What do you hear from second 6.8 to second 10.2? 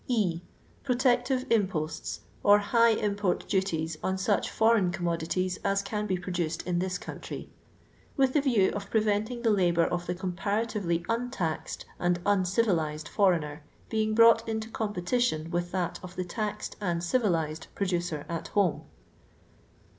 country; with the view of pre venting the labour of the